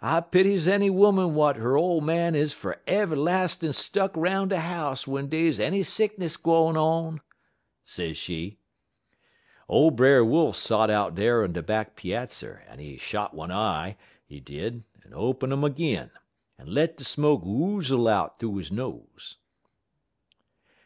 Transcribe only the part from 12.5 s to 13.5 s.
en he shot